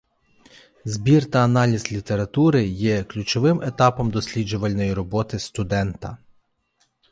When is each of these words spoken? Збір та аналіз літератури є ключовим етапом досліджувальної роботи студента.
Збір 0.85 1.25
та 1.31 1.39
аналіз 1.43 1.91
літератури 1.91 2.63
є 2.67 3.03
ключовим 3.03 3.61
етапом 3.61 4.11
досліджувальної 4.11 4.93
роботи 4.93 5.39
студента. 5.39 6.17